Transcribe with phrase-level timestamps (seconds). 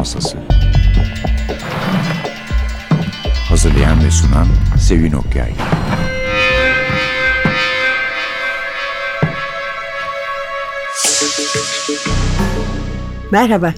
[0.00, 0.38] Masası
[3.48, 4.46] Hazırlayan ve sunan
[4.78, 5.52] Sevin Okyay
[13.30, 13.74] Merhaba.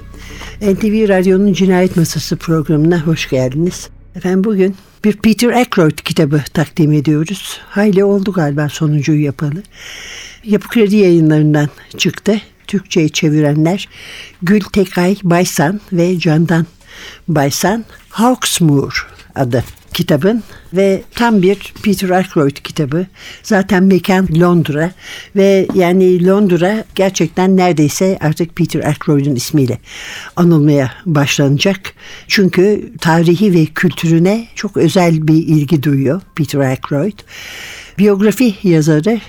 [0.60, 3.88] NTV Radyo'nun Cinayet Masası programına hoş geldiniz.
[4.16, 7.60] Efendim bugün bir Peter Ackroyd kitabı takdim ediyoruz.
[7.68, 9.62] Hayli oldu galiba sonuncuyu yapalı.
[10.44, 12.40] Yapı Kredi yayınlarından çıktı.
[12.72, 13.88] Türkçe'ye çevirenler
[14.42, 16.66] Gül Tekay Baysan ve Candan
[17.28, 17.84] Baysan.
[18.08, 23.06] Hawksmoor adı kitabın ve tam bir Peter Ackroyd kitabı.
[23.42, 24.90] Zaten mekan Londra
[25.36, 29.78] ve yani Londra gerçekten neredeyse artık Peter Ackroyd'un ismiyle
[30.36, 31.94] anılmaya başlanacak.
[32.28, 37.18] Çünkü tarihi ve kültürüne çok özel bir ilgi duyuyor Peter Ackroyd.
[37.98, 39.20] Biyografi yazarı,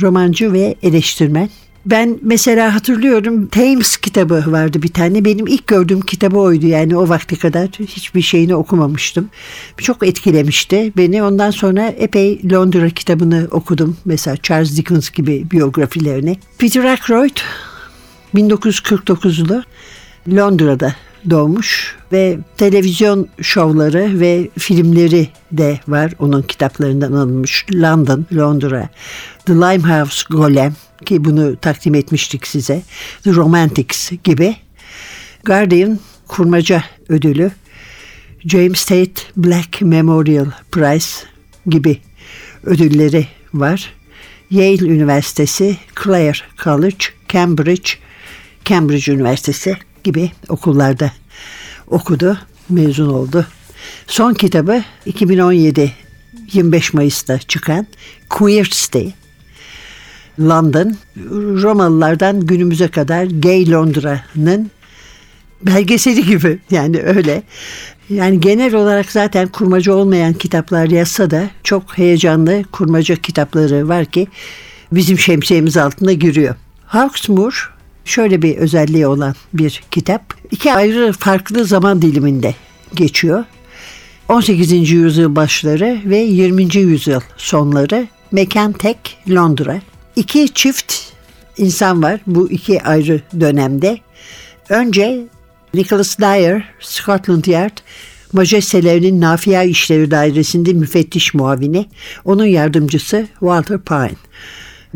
[0.00, 1.48] romancı ve eleştirmen.
[1.86, 5.24] Ben mesela hatırlıyorum Thames kitabı vardı bir tane.
[5.24, 9.28] Benim ilk gördüğüm kitabı oydu yani o vakti kadar hiçbir şeyini okumamıştım.
[9.76, 11.22] Çok etkilemişti beni.
[11.22, 13.96] Ondan sonra epey Londra kitabını okudum.
[14.04, 16.36] Mesela Charles Dickens gibi biyografilerini.
[16.58, 17.36] Peter Ackroyd
[18.34, 19.62] 1949'lu
[20.28, 20.94] Londra'da
[21.30, 27.66] doğmuş ve televizyon şovları ve filmleri de var onun kitaplarından alınmış.
[27.74, 28.88] London, Londra,
[29.46, 32.82] The Limehouse Golem ki bunu takdim etmiştik size.
[33.24, 34.56] The Romantics gibi.
[35.44, 37.50] Guardian Kurmaca Ödülü,
[38.44, 41.16] James Tate Black Memorial Prize
[41.66, 41.98] gibi
[42.64, 43.92] ödülleri var.
[44.50, 47.90] Yale Üniversitesi, Clare College, Cambridge,
[48.64, 51.12] Cambridge Üniversitesi gibi okullarda
[51.86, 53.46] okudu, mezun oldu.
[54.06, 55.92] Son kitabı 2017
[56.52, 57.86] 25 Mayıs'ta çıkan
[58.28, 59.08] Queer City.
[60.40, 60.96] London,
[61.62, 64.70] Romalılardan günümüze kadar Gay Londra'nın
[65.62, 67.42] belgeseli gibi yani öyle.
[68.10, 74.26] Yani genel olarak zaten kurmaca olmayan kitaplar yazsa da çok heyecanlı kurmaca kitapları var ki
[74.92, 76.54] bizim şemsiyemiz altında giriyor.
[76.86, 77.72] Hawksmoor
[78.04, 80.34] şöyle bir özelliği olan bir kitap.
[80.50, 82.54] İki ayrı farklı zaman diliminde
[82.94, 83.44] geçiyor.
[84.28, 84.90] 18.
[84.90, 86.76] yüzyıl başları ve 20.
[86.76, 89.80] yüzyıl sonları mekan tek Londra.
[90.16, 90.94] İki çift
[91.58, 93.98] insan var bu iki ayrı dönemde.
[94.68, 95.26] Önce
[95.74, 97.78] Nicholas Dyer, Scotland Yard
[98.32, 101.86] Majestelerinin Nafia İşleri Dairesi'nde müfettiş muavini,
[102.24, 104.16] onun yardımcısı Walter Pine.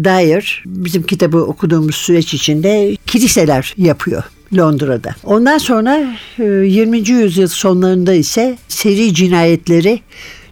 [0.04, 4.22] Dyer bizim kitabı okuduğumuz süreç içinde kiliseler yapıyor
[4.56, 5.14] Londra'da.
[5.24, 6.98] Ondan sonra 20.
[6.98, 10.00] E, yüzyıl sonlarında ise seri cinayetleri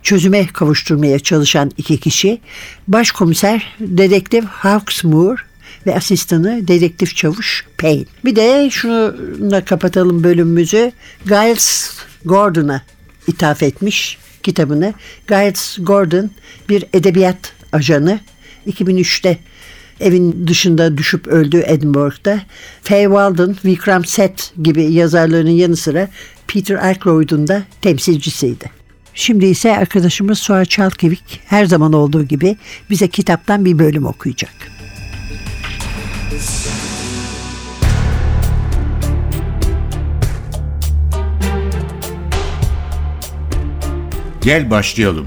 [0.03, 2.41] çözüme kavuşturmaya çalışan iki kişi
[2.88, 5.47] başkomiser dedektif Hawksmoor
[5.87, 8.05] ve asistanı dedektif çavuş Payne.
[8.25, 10.93] Bir de şununla kapatalım bölümümüzü.
[11.25, 11.91] Giles
[12.25, 12.82] Gordon'a
[13.26, 14.94] ithaf etmiş kitabını.
[15.28, 16.31] Giles Gordon
[16.69, 18.21] bir edebiyat ajanı
[18.66, 19.38] 2003'te
[20.00, 22.41] evin dışında düşüp öldü Edinburgh'da.
[22.82, 26.08] Faye Walden, Vikram Seth gibi yazarlarının yanı sıra
[26.47, 28.70] Peter Ackroyd'un da temsilcisiydi.
[29.14, 32.56] Şimdi ise arkadaşımız Suha Çalkevik her zaman olduğu gibi
[32.91, 34.52] bize kitaptan bir bölüm okuyacak.
[44.42, 45.26] Gel başlayalım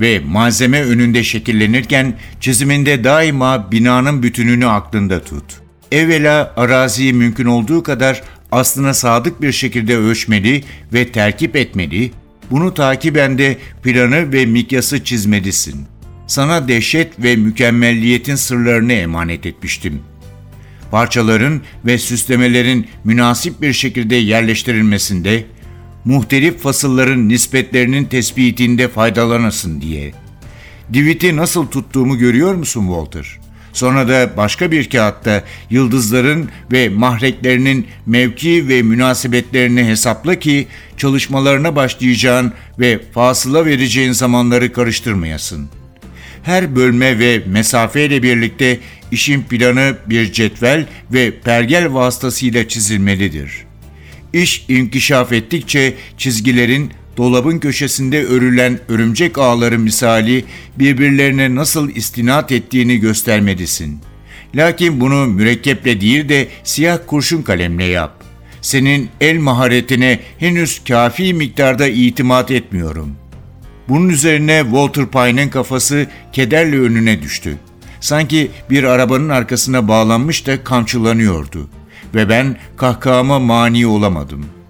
[0.00, 5.44] ve malzeme önünde şekillenirken çiziminde daima binanın bütününü aklında tut.
[5.92, 8.22] Evvela araziyi mümkün olduğu kadar
[8.52, 12.10] aslına sadık bir şekilde ölçmeli ve terkip etmeli,
[12.50, 15.86] bunu takiben de planı ve mikyası çizmelisin.
[16.26, 20.00] Sana dehşet ve mükemmelliyetin sırlarını emanet etmiştim.
[20.90, 25.44] Parçaların ve süslemelerin münasip bir şekilde yerleştirilmesinde,
[26.04, 30.12] muhtelif fasılların nispetlerinin tespitinde faydalanasın diye.
[30.92, 33.38] Divit'i nasıl tuttuğumu görüyor musun Walter?
[33.72, 40.66] Sonra da başka bir kağıtta yıldızların ve mahreklerinin mevki ve münasebetlerini hesapla ki
[40.96, 45.68] çalışmalarına başlayacağın ve fasıla vereceğin zamanları karıştırmayasın.
[46.42, 48.78] Her bölme ve mesafeyle birlikte
[49.10, 53.63] işin planı bir cetvel ve pergel vasıtasıyla çizilmelidir.
[54.34, 60.44] İş inkişaf ettikçe çizgilerin dolabın köşesinde örülen örümcek ağları misali
[60.78, 64.00] birbirlerine nasıl istinat ettiğini göstermelisin.
[64.54, 68.24] Lakin bunu mürekkeple değil de siyah kurşun kalemle yap.
[68.60, 73.16] Senin el maharetine henüz kafi miktarda itimat etmiyorum.
[73.88, 77.58] Bunun üzerine Walter Pine'ın kafası kederle önüne düştü.
[78.00, 81.68] Sanki bir arabanın arkasına bağlanmış da kamçılanıyordu.
[82.14, 84.64] Ve ben kahkahama mani olamadım.''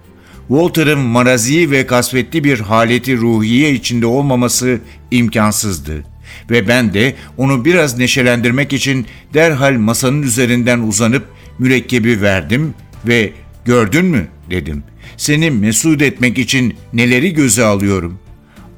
[0.47, 4.79] Walter'ın marazi ve kasvetli bir haleti ruhiye içinde olmaması
[5.11, 6.03] imkansızdı.
[6.49, 11.25] Ve ben de onu biraz neşelendirmek için derhal masanın üzerinden uzanıp
[11.59, 12.73] mürekkebi verdim
[13.07, 13.31] ve
[13.65, 14.83] gördün mü dedim.
[15.17, 18.19] Seni mesut etmek için neleri göze alıyorum.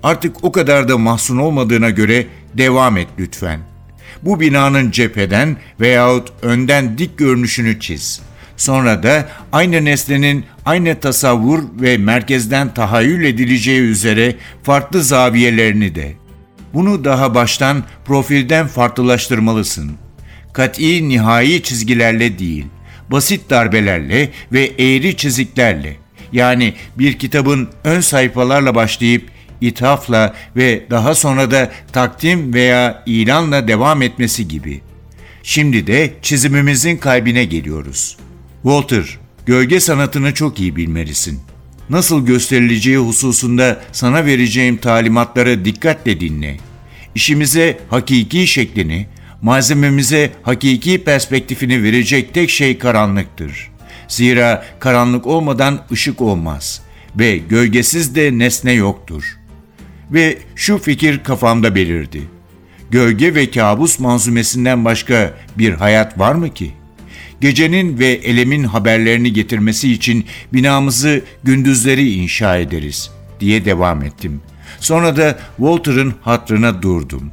[0.04, 3.60] Artık o kadar da mahzun olmadığına göre devam et lütfen.
[4.24, 8.22] Bu binanın cepheden veyahut önden dik görünüşünü çiz.
[8.58, 16.14] Sonra da aynı nesnenin aynı tasavvur ve merkezden tahayyül edileceği üzere farklı zaviyelerini de.
[16.74, 19.92] Bunu daha baştan profilden farklılaştırmalısın.
[20.54, 22.66] Kat'i nihai çizgilerle değil,
[23.12, 25.96] basit darbelerle ve eğri çiziklerle.
[26.32, 29.30] Yani bir kitabın ön sayfalarla başlayıp
[29.62, 34.82] ithafla ve daha sonra da takdim veya ilanla devam etmesi gibi.
[35.44, 38.18] Şimdi de çizimimizin kalbine geliyoruz.
[38.68, 41.40] Walter, gölge sanatını çok iyi bilmelisin.
[41.90, 46.58] Nasıl gösterileceği hususunda sana vereceğim talimatları dikkatle dinle.
[47.16, 49.08] İşimize hakiki şeklini,
[49.42, 53.72] malzememize hakiki perspektifini verecek tek şey karanlıktır.
[54.08, 56.82] Zira karanlık olmadan ışık olmaz
[57.16, 59.40] ve gölgesiz de nesne yoktur.
[60.12, 62.22] Ve şu fikir kafamda belirdi.
[62.92, 66.77] Gölge ve kabus manzumesinden başka bir hayat var mı ki?
[67.42, 74.42] Gecenin ve elemin haberlerini getirmesi için binamızı gündüzleri inşa ederiz diye devam ettim.
[74.80, 77.32] Sonra da Walter'ın hatrına durdum.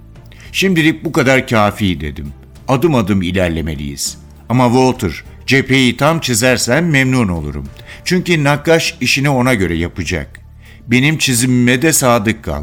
[0.53, 2.33] Şimdilik bu kadar kafi dedim.
[2.69, 4.19] Adım adım ilerlemeliyiz.
[4.49, 7.67] Ama Walter, cepheyi tam çizersen memnun olurum.
[8.05, 10.41] Çünkü nakkaş işini ona göre yapacak.
[10.87, 12.63] Benim çizimime de sadık kal.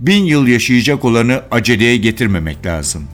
[0.00, 3.08] Bin yıl yaşayacak olanı aceleye getirmemek lazım.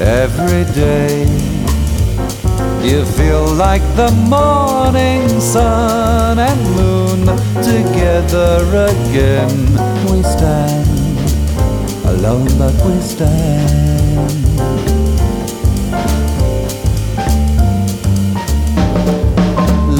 [0.00, 1.24] Every day.
[2.82, 7.20] You feel like the morning sun and moon
[7.62, 8.58] together
[8.92, 9.56] again.
[10.10, 10.88] We stand
[12.04, 14.44] alone, but we stand.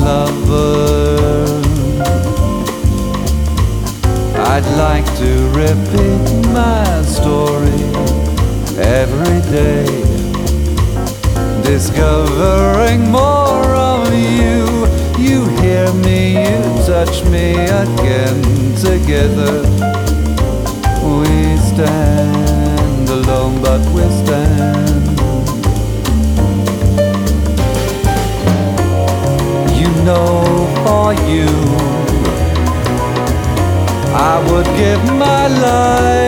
[0.04, 1.46] lover.
[4.52, 5.30] I'd like to
[5.62, 8.23] repeat my story
[8.78, 9.86] every day,
[11.62, 14.86] discovering more of you.
[15.18, 18.42] You hear me, you touch me again.
[18.76, 19.62] Together
[21.18, 24.84] we stand alone, but we stand.
[29.84, 30.44] you know
[30.84, 31.48] for you
[34.16, 36.23] I would give my life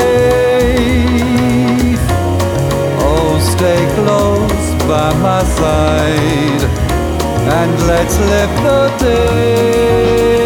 [7.59, 10.46] And let's live the day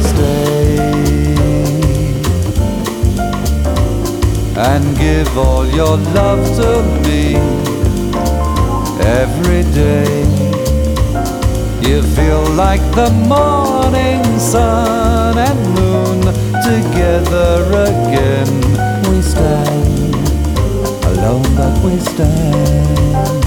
[0.10, 0.78] Stay
[4.58, 7.36] and give all your love to me
[9.00, 10.33] every day.
[11.94, 16.22] You feel like the morning sun and moon
[16.66, 18.50] together again.
[19.12, 20.16] We stand
[21.06, 23.46] alone, but we stand.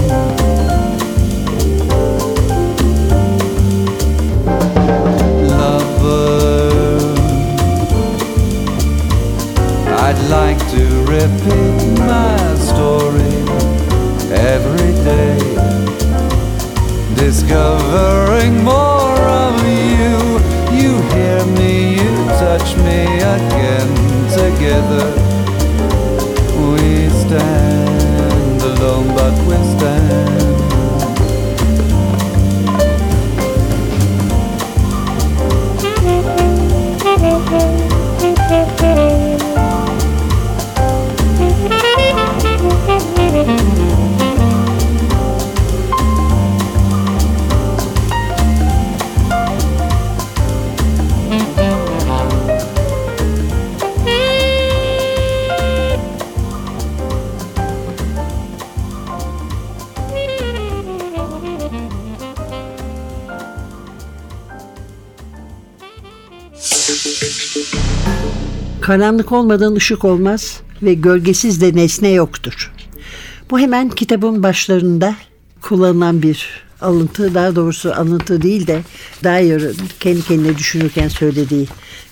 [5.49, 7.01] Lover,
[10.05, 13.27] I'd like to repeat my story
[14.31, 15.66] every day
[17.27, 20.17] discovering more of you.
[20.79, 23.03] You hear me, you touch me
[23.35, 23.89] again.
[24.41, 25.07] Together
[26.71, 30.56] we stand alone, but we stand.
[68.87, 72.73] Karanlık olmadan ışık olmaz ve gölgesiz de nesne yoktur.
[73.49, 75.15] Bu hemen kitabın başlarında
[75.61, 76.47] kullanılan bir
[76.81, 78.81] alıntı, daha doğrusu alıntı değil de
[79.23, 81.67] Dyer'ın kendi kendine düşünürken söylediği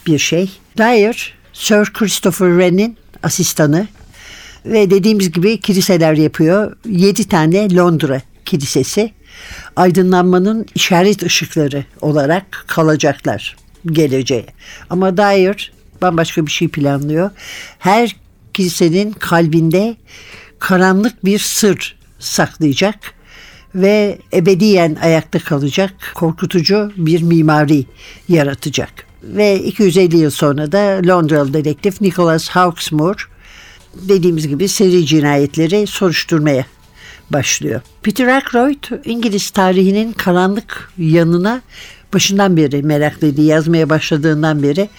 [0.08, 0.52] bir şey.
[0.78, 3.88] Dyer, Sir Christopher Wren'in asistanı
[4.66, 6.76] ve dediğimiz gibi kiliseler yapıyor.
[6.90, 9.12] Yedi tane Londra kilisesi
[9.76, 13.56] aydınlanmanın işaret ışıkları olarak kalacaklar
[13.86, 14.46] geleceğe.
[14.90, 15.75] Ama Dyer
[16.06, 17.30] bambaşka bir şey planlıyor.
[17.80, 18.16] Her
[18.54, 19.96] kilisenin kalbinde
[20.60, 22.96] karanlık bir sır saklayacak
[23.76, 27.86] ve ebediyen ayakta kalacak korkutucu bir mimari
[28.30, 28.90] yaratacak.
[29.24, 33.30] Ve 250 yıl sonra da Londralı dedektif Nicholas Hawksmoor
[33.96, 36.66] dediğimiz gibi seri cinayetleri soruşturmaya
[37.30, 37.82] başlıyor.
[38.04, 41.62] Peter Ackroyd İngiliz tarihinin karanlık yanına
[42.14, 43.42] başından beri meraklıydı.
[43.42, 44.90] Yazmaya başladığından beri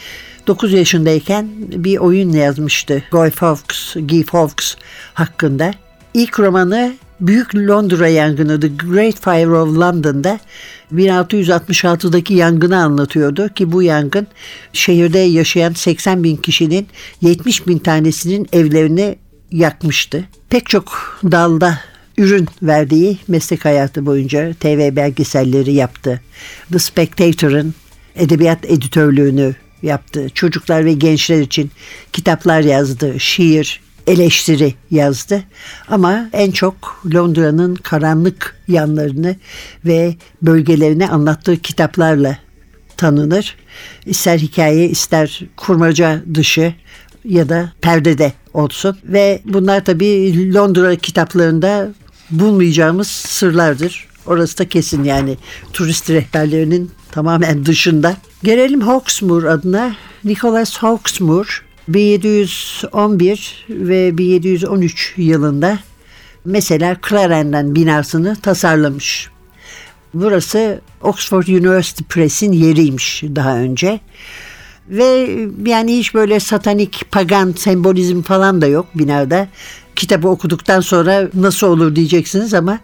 [0.47, 3.03] 9 yaşındayken bir oyun yazmıştı.
[3.11, 4.76] Guy Fawkes, Guy Fawkes
[5.15, 5.71] hakkında.
[6.15, 10.41] İlk romanı Büyük Londra yangını The Great Fire of London'da
[10.95, 14.26] 1666'daki yangını anlatıyordu ki bu yangın
[14.73, 16.87] şehirde yaşayan 80 bin kişinin
[17.21, 19.17] 70 bin tanesinin evlerini
[19.53, 20.25] yakmıştı.
[20.50, 21.79] Pek çok dalda
[22.19, 26.21] ürün verdiği meslek hayatı boyunca TV belgeselleri yaptı.
[26.73, 27.75] The Spectator'ın
[28.17, 30.28] edebiyat editörlüğünü yaptı.
[30.35, 31.71] Çocuklar ve gençler için
[32.12, 35.42] kitaplar yazdı, şiir, eleştiri yazdı.
[35.88, 39.37] Ama en çok Londra'nın karanlık yanlarını
[39.85, 42.38] ve bölgelerini anlattığı kitaplarla
[42.97, 43.56] tanınır.
[44.06, 46.75] İster hikaye ister kurmaca dışı
[47.25, 48.99] ya da perdede olsun.
[49.04, 51.88] Ve bunlar tabii Londra kitaplarında
[52.30, 54.06] bulmayacağımız sırlardır.
[54.26, 55.37] Orası da kesin yani
[55.73, 58.16] turist rehberlerinin tamamen dışında.
[58.43, 59.95] Gelelim Hawksmoor adına.
[60.25, 65.78] Nicholas Hawksmoor 1711 ve 1713 yılında
[66.45, 69.28] mesela Clarendon binasını tasarlamış.
[70.14, 74.00] Burası Oxford University Press'in yeriymiş daha önce.
[74.88, 75.28] Ve
[75.66, 79.49] yani hiç böyle satanik, pagan sembolizm falan da yok binada.
[79.97, 82.78] Kitabı okuduktan sonra nasıl olur diyeceksiniz ama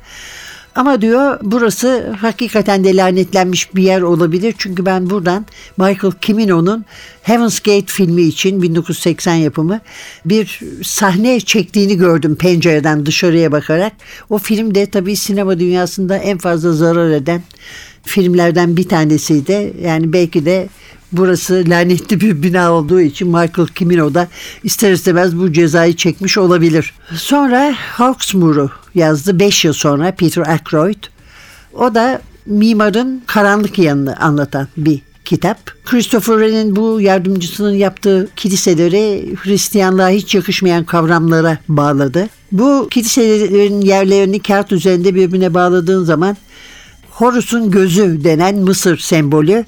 [0.74, 4.54] ama diyor burası hakikaten de lanetlenmiş bir yer olabilir.
[4.58, 6.84] Çünkü ben buradan Michael Cimino'nun
[7.22, 9.80] Heaven's Gate filmi için 1980 yapımı
[10.24, 13.92] bir sahne çektiğini gördüm pencereden dışarıya bakarak.
[14.30, 17.42] O film de tabii sinema dünyasında en fazla zarar eden
[18.02, 19.72] filmlerden bir tanesiydi.
[19.82, 20.68] Yani belki de
[21.12, 24.28] burası lanetli bir bina olduğu için Michael Cimino da
[24.64, 26.94] ister istemez bu cezayı çekmiş olabilir.
[27.14, 31.04] Sonra Hawksmoor'u yazdı 5 yıl sonra Peter Ackroyd.
[31.74, 35.84] O da mimarın karanlık yanını anlatan bir kitap.
[35.84, 42.28] Christopher Wren'in bu yardımcısının yaptığı kiliseleri Hristiyanlığa hiç yakışmayan kavramlara bağladı.
[42.52, 46.36] Bu kiliselerin yerlerini kağıt üzerinde birbirine bağladığın zaman
[47.10, 49.64] Horus'un gözü denen Mısır sembolü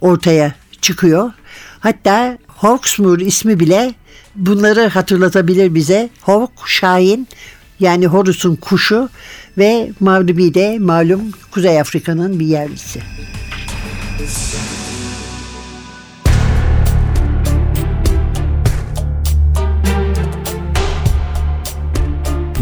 [0.00, 1.32] ortaya çıkıyor.
[1.80, 3.94] Hatta Hawksmoor ismi bile
[4.36, 6.10] bunları hatırlatabilir bize.
[6.20, 7.28] Hawk, Şahin
[7.80, 9.08] yani Horus'un kuşu
[9.58, 13.00] ve Mağlubi de malum Kuzey Afrika'nın bir yerlisi.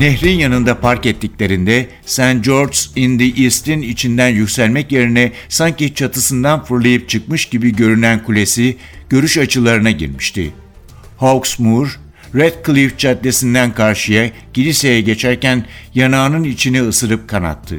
[0.00, 2.44] Nehrin yanında park ettiklerinde St.
[2.44, 8.76] George's in the East'in içinden yükselmek yerine sanki çatısından fırlayıp çıkmış gibi görünen kulesi
[9.08, 10.52] görüş açılarına girmişti.
[11.16, 12.00] Hawksmoor,
[12.34, 17.76] Redcliffe Caddesi'nden karşıya kiliseye geçerken yanağının içini ısırıp kanattı.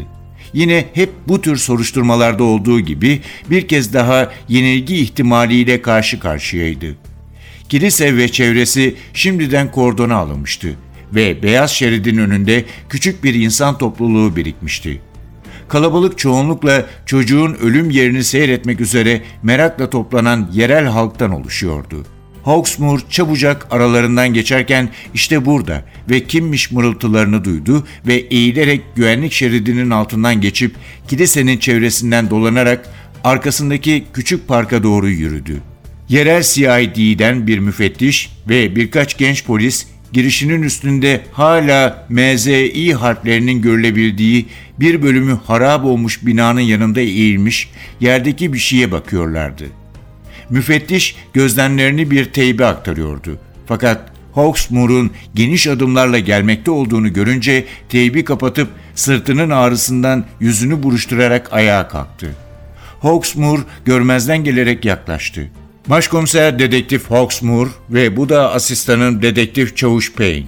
[0.53, 6.95] Yine hep bu tür soruşturmalarda olduğu gibi bir kez daha yenilgi ihtimaliyle karşı karşıyaydı.
[7.69, 10.75] Kilise ve çevresi şimdiden kordona alınmıştı
[11.15, 15.01] ve beyaz şeridin önünde küçük bir insan topluluğu birikmişti.
[15.67, 22.05] Kalabalık çoğunlukla çocuğun ölüm yerini seyretmek üzere merakla toplanan yerel halktan oluşuyordu.
[22.43, 30.41] Hawksmoor çabucak aralarından geçerken işte burada ve kimmiş mırıltılarını duydu ve eğilerek güvenlik şeridinin altından
[30.41, 30.75] geçip
[31.07, 32.89] kilisenin çevresinden dolanarak
[33.23, 35.61] arkasındaki küçük parka doğru yürüdü.
[36.09, 44.45] Yerel CID'den bir müfettiş ve birkaç genç polis girişinin üstünde hala MZI harflerinin görülebildiği
[44.79, 47.69] bir bölümü harap olmuş binanın yanında eğilmiş
[47.99, 49.80] yerdeki bir şeye bakıyorlardı.
[50.51, 53.37] Müfettiş gözlemlerini bir teybe aktarıyordu.
[53.65, 62.35] Fakat Hawksmoor'un geniş adımlarla gelmekte olduğunu görünce teybi kapatıp sırtının ağrısından yüzünü buruşturarak ayağa kalktı.
[63.01, 65.51] Hawksmoor görmezden gelerek yaklaştı.
[65.87, 70.45] Başkomiser Dedektif Hawksmoor ve bu da asistanın Dedektif Çavuş Payne.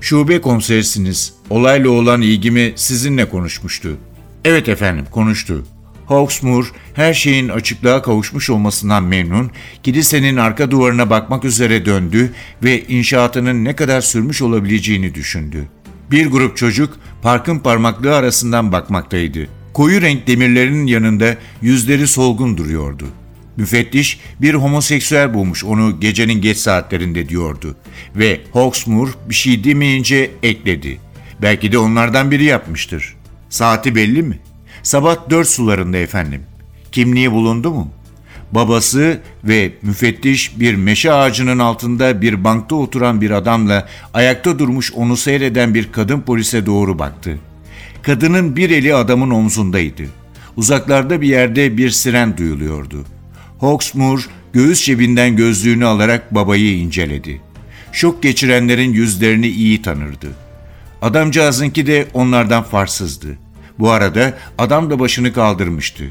[0.00, 1.34] Şube komiserisiniz.
[1.50, 3.96] Olayla olan ilgimi sizinle konuşmuştu.
[4.44, 5.64] Evet efendim, konuştu.
[6.06, 9.50] Hawksmoor her şeyin açıklığa kavuşmuş olmasından memnun,
[9.82, 15.68] kilisenin arka duvarına bakmak üzere döndü ve inşaatının ne kadar sürmüş olabileceğini düşündü.
[16.10, 19.48] Bir grup çocuk parkın parmaklığı arasından bakmaktaydı.
[19.72, 23.06] Koyu renk demirlerin yanında yüzleri solgun duruyordu.
[23.56, 27.76] Müfettiş bir homoseksüel bulmuş onu gecenin geç saatlerinde diyordu.
[28.16, 30.98] Ve Hawksmoor bir şey demeyince ekledi.
[31.42, 33.16] Belki de onlardan biri yapmıştır.
[33.48, 34.38] Saati belli mi?
[34.82, 36.42] Sabah dört sularında efendim.
[36.92, 37.88] Kimliği bulundu mu?
[38.52, 45.16] Babası ve müfettiş bir meşe ağacının altında bir bankta oturan bir adamla ayakta durmuş onu
[45.16, 47.38] seyreden bir kadın polise doğru baktı.
[48.02, 50.02] Kadının bir eli adamın omzundaydı.
[50.56, 53.04] Uzaklarda bir yerde bir siren duyuluyordu.
[53.60, 57.40] Hawksmoor göğüs cebinden gözlüğünü alarak babayı inceledi.
[57.92, 60.28] Şok geçirenlerin yüzlerini iyi tanırdı.
[61.02, 63.38] Adamcağızınki de onlardan farsızdı.
[63.78, 66.04] Bu arada adam da başını kaldırmıştı.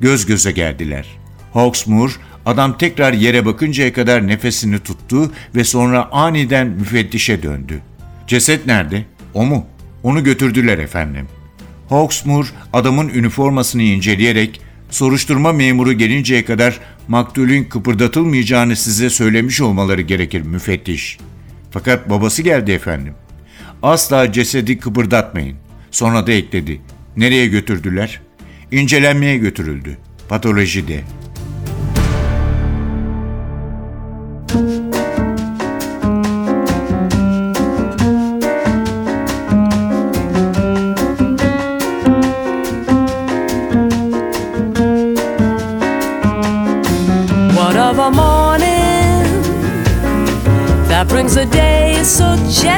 [0.00, 1.06] Göz göze geldiler.
[1.52, 7.80] Hawksmoor adam tekrar yere bakıncaya kadar nefesini tuttu ve sonra aniden müfettişe döndü.
[8.26, 9.04] Ceset nerede?
[9.34, 9.66] O mu?
[10.02, 11.28] Onu götürdüler efendim.
[11.88, 21.18] Hawksmoor adamın üniformasını inceleyerek soruşturma memuru gelinceye kadar maktulün kıpırdatılmayacağını size söylemiş olmaları gerekir müfettiş.
[21.70, 23.14] Fakat babası geldi efendim.
[23.82, 25.56] Asla cesedi kıpırdatmayın.
[25.90, 26.80] Sonra da ekledi.
[27.16, 28.20] Nereye götürdüler?
[28.70, 29.96] İncelenmeye götürüldü.
[30.28, 31.04] Patolojide.
[47.54, 49.44] What of a morning
[50.88, 52.75] that brings the day so gently?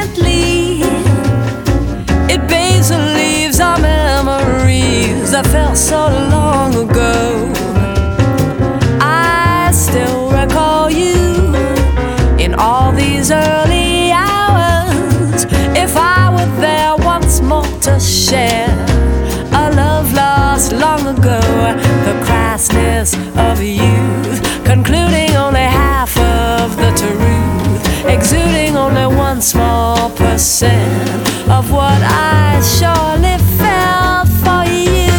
[30.39, 35.11] Percent of what I surely felt for you.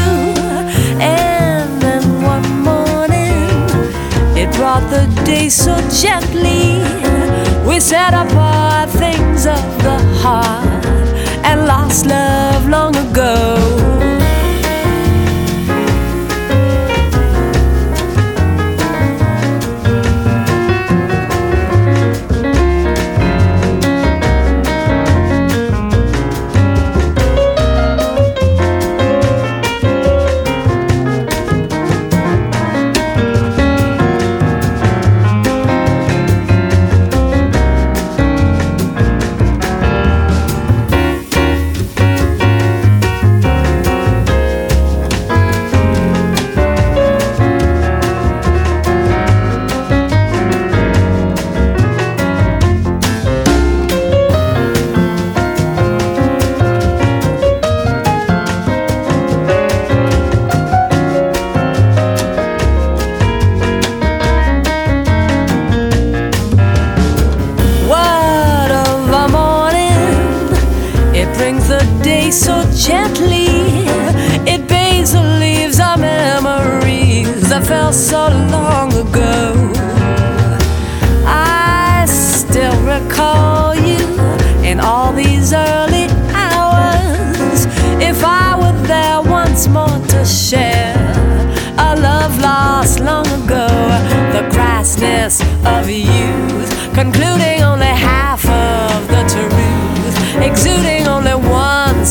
[0.98, 3.52] And then one morning,
[4.38, 6.80] it brought the day so gently.
[7.68, 10.86] We set apart things of the heart
[11.44, 13.49] and lost love long ago.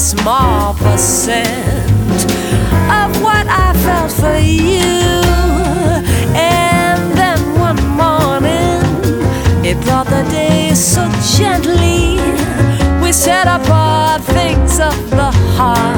[0.09, 1.91] Small percent
[2.89, 5.03] of what I felt for you.
[6.35, 8.81] And then one morning,
[9.67, 12.17] it brought the day so gently.
[13.03, 15.98] We set apart things of the heart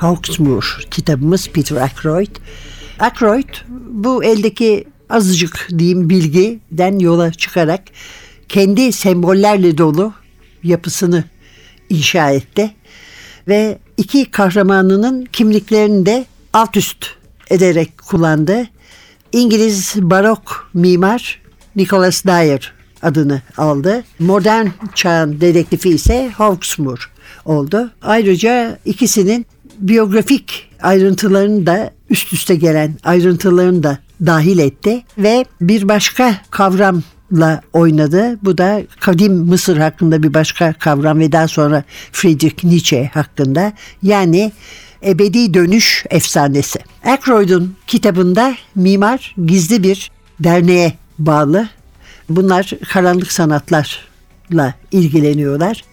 [0.00, 2.36] Hawksmoor kitabımız Peter Ackroyd.
[2.98, 3.48] Ackroyd
[3.88, 7.82] bu eldeki azıcık diyeyim bilgiden yola çıkarak
[8.48, 10.12] kendi sembollerle dolu
[10.62, 11.24] yapısını
[11.90, 12.70] inşa etti.
[13.48, 17.06] Ve iki kahramanının kimliklerini de alt üst
[17.50, 18.68] ederek kullandı.
[19.32, 21.42] İngiliz barok mimar
[21.76, 24.04] Nicholas Dyer adını aldı.
[24.18, 27.10] Modern çağın dedektifi ise Hawksmoor
[27.44, 27.90] oldu.
[28.02, 29.46] Ayrıca ikisinin
[29.80, 38.38] biyografik ayrıntılarını da üst üste gelen ayrıntılarını da dahil etti ve bir başka kavramla oynadı.
[38.42, 43.72] Bu da kadim Mısır hakkında bir başka kavram ve daha sonra Friedrich Nietzsche hakkında.
[44.02, 44.52] Yani
[45.04, 46.78] ebedi dönüş efsanesi.
[47.04, 51.68] Ackroyd'un kitabında mimar gizli bir derneğe bağlı.
[52.28, 55.84] Bunlar karanlık sanatlarla ilgileniyorlar.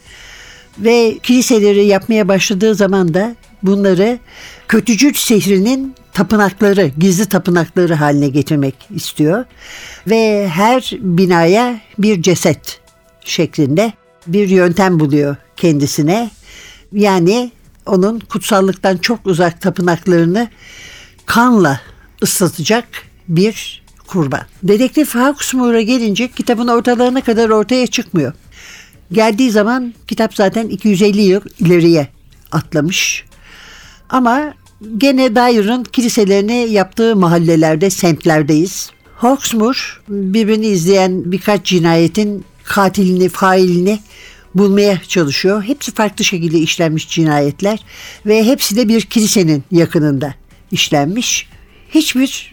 [0.80, 4.20] Ve kiliseleri yapmaya başladığı zaman da bunları
[4.68, 9.46] kötücül şehrinin tapınakları, gizli tapınakları haline getirmek istiyor.
[10.08, 12.80] Ve her binaya bir ceset
[13.26, 13.94] şeklinde
[14.28, 16.30] bir yöntem buluyor kendisine.
[16.92, 17.52] Yani
[17.86, 20.48] onun kutsallıktan çok uzak tapınaklarını
[21.26, 21.82] kanla
[22.24, 22.88] ıslatacak
[23.28, 24.42] bir kurban.
[24.64, 28.34] Dedektif Hawksmoor'a gelince kitabın ortalarına kadar ortaya çıkmıyor.
[29.12, 32.08] Geldiği zaman kitap zaten 250 yıl ileriye
[32.52, 33.26] atlamış.
[34.10, 34.54] Ama
[34.98, 38.90] gene Dyer'ın kiliselerini yaptığı mahallelerde, semtlerdeyiz.
[39.16, 44.00] Hawksmoor birbirini izleyen birkaç cinayetin katilini, failini
[44.56, 45.64] bulmaya çalışıyor.
[45.64, 47.80] Hepsi farklı şekilde işlenmiş cinayetler
[48.26, 50.34] ve hepsi de bir kilisenin yakınında
[50.72, 51.50] işlenmiş.
[51.90, 52.52] Hiçbir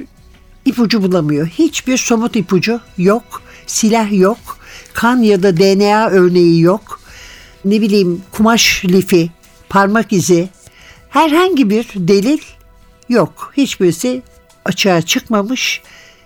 [0.65, 1.47] ipucu bulamıyor.
[1.47, 3.43] Hiçbir somut ipucu yok.
[3.67, 4.59] Silah yok.
[4.95, 7.01] Kan ya da DNA örneği yok.
[7.65, 9.31] Ne bileyim kumaş lifi,
[9.69, 10.49] parmak izi,
[11.11, 12.39] herhangi bir delil
[13.09, 13.53] yok.
[13.57, 14.23] Hiçbirisi
[14.65, 15.83] açığa çıkmamış.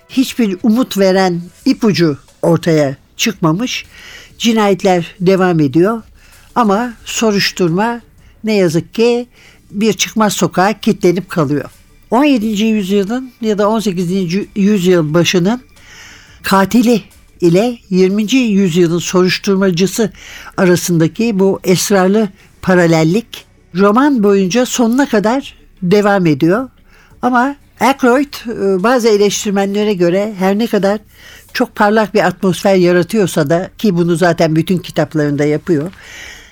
[0.08, 3.86] Hiçbir umut veren ipucu ortaya çıkmamış.
[4.38, 6.02] Cinayetler devam ediyor.
[6.54, 8.00] Ama soruşturma
[8.44, 9.26] ne yazık ki
[9.70, 11.70] bir çıkmaz sokağa kilitlenip kalıyor.
[12.10, 12.64] 17.
[12.64, 14.10] yüzyılın ya da 18.
[14.56, 15.62] yüzyıl başının
[16.42, 17.02] katili
[17.40, 18.34] ile 20.
[18.34, 20.12] yüzyılın soruşturmacısı
[20.56, 22.28] arasındaki bu esrarlı
[22.62, 26.68] paralellik roman boyunca sonuna kadar devam ediyor.
[27.22, 30.98] Ama Aykroyd e, bazı eleştirmenlere göre her ne kadar
[31.52, 35.92] çok parlak bir atmosfer yaratıyorsa da ki bunu zaten bütün kitaplarında yapıyor.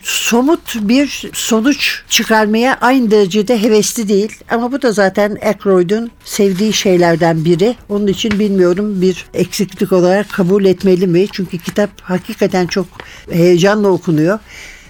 [0.07, 4.33] Somut bir sonuç çıkarmaya aynı derecede hevesli değil.
[4.51, 7.77] Ama bu da zaten Aykroyd'un sevdiği şeylerden biri.
[7.88, 11.27] Onun için bilmiyorum bir eksiklik olarak kabul etmeli mi?
[11.33, 12.87] Çünkü kitap hakikaten çok
[13.31, 14.38] heyecanla okunuyor.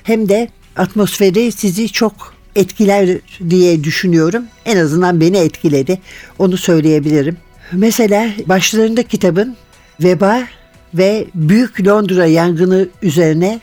[0.03, 3.19] Hem de atmosferi sizi çok etkiler
[3.51, 4.45] diye düşünüyorum.
[4.65, 6.01] En azından beni etkiledi.
[6.39, 7.37] Onu söyleyebilirim.
[7.73, 9.57] Mesela başlarında kitabın
[10.01, 10.43] veba
[10.95, 13.61] ve Büyük Londra yangını üzerine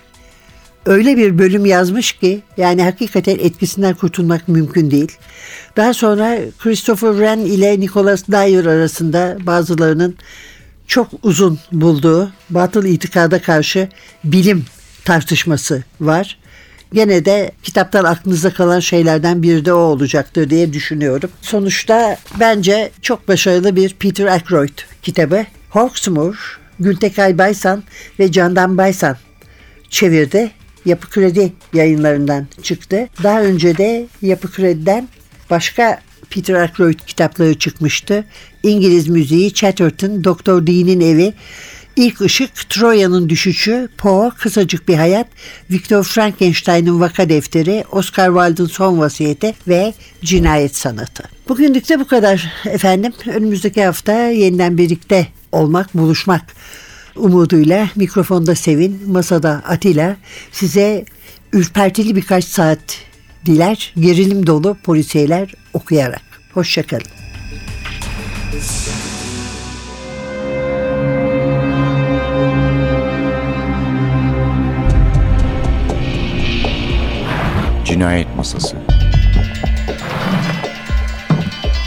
[0.85, 5.11] öyle bir bölüm yazmış ki yani hakikaten etkisinden kurtulmak mümkün değil.
[5.77, 10.15] Daha sonra Christopher Wren ile Nicholas Dyer arasında bazılarının
[10.87, 13.89] çok uzun bulduğu batıl itikada karşı
[14.23, 14.65] bilim
[15.05, 16.39] tartışması var.
[16.93, 21.29] Gene de kitaptan aklınızda kalan şeylerden biri de o olacaktır diye düşünüyorum.
[21.41, 25.45] Sonuçta bence çok başarılı bir Peter Ackroyd kitabı.
[25.69, 27.83] Hawksmoor, Gültekay Baysan
[28.19, 29.17] ve Candan Baysan
[29.89, 30.51] çevirdi.
[30.85, 33.09] Yapı Kredi yayınlarından çıktı.
[33.23, 35.07] Daha önce de Yapı Kredi'den
[35.49, 38.25] başka Peter Ackroyd kitapları çıkmıştı.
[38.63, 41.33] İngiliz müziği, Chatterton, Doktor Dee'nin evi,
[41.95, 45.27] İlk Işık, Troya'nın Düşüşü, Poe, Kısacık Bir Hayat,
[45.71, 51.23] Viktor Frankenstein'ın Vaka Defteri, Oscar Wilde'ın Son Vasiyeti ve Cinayet Sanatı.
[51.49, 53.13] Bugünlük de bu kadar efendim.
[53.27, 56.41] Önümüzdeki hafta yeniden birlikte olmak, buluşmak
[57.15, 60.17] umuduyla mikrofonda Sevin, masada Atilla
[60.51, 61.05] size
[61.53, 62.79] ürpertili birkaç saat
[63.45, 66.21] diler, gerilim dolu polisiyeler okuyarak.
[66.53, 67.03] Hoşçakalın.
[77.85, 78.77] Cinayet Masası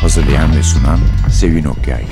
[0.00, 2.04] Hazırlayan ve sunan Sevin Okyay